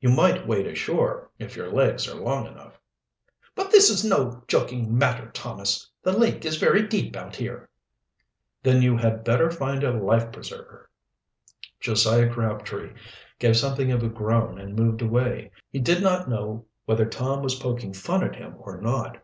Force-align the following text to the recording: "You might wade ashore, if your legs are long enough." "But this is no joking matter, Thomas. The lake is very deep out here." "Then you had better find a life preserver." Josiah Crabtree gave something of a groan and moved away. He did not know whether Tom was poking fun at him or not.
"You 0.00 0.08
might 0.08 0.46
wade 0.46 0.66
ashore, 0.66 1.30
if 1.38 1.56
your 1.56 1.70
legs 1.70 2.08
are 2.08 2.14
long 2.14 2.46
enough." 2.46 2.80
"But 3.54 3.70
this 3.70 3.90
is 3.90 4.02
no 4.02 4.42
joking 4.48 4.96
matter, 4.96 5.30
Thomas. 5.30 5.90
The 6.02 6.12
lake 6.12 6.46
is 6.46 6.56
very 6.56 6.86
deep 6.88 7.14
out 7.16 7.36
here." 7.36 7.68
"Then 8.62 8.80
you 8.80 8.96
had 8.96 9.24
better 9.24 9.50
find 9.50 9.84
a 9.84 9.92
life 9.92 10.32
preserver." 10.32 10.88
Josiah 11.80 12.30
Crabtree 12.32 12.94
gave 13.38 13.58
something 13.58 13.92
of 13.92 14.02
a 14.02 14.08
groan 14.08 14.58
and 14.58 14.74
moved 14.74 15.02
away. 15.02 15.50
He 15.68 15.80
did 15.80 16.02
not 16.02 16.30
know 16.30 16.64
whether 16.86 17.04
Tom 17.04 17.42
was 17.42 17.56
poking 17.56 17.92
fun 17.92 18.24
at 18.24 18.36
him 18.36 18.54
or 18.58 18.80
not. 18.80 19.22